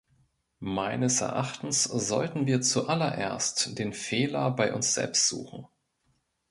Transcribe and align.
Meines 0.63 1.21
Erachtens 1.21 1.83
sollten 1.83 2.47
wir 2.47 2.61
zuallererst 2.63 3.77
den 3.77 3.93
Fehler 3.93 4.49
bei 4.49 4.73
uns 4.73 4.95
selbst 4.95 5.27
suchen. 5.29 5.67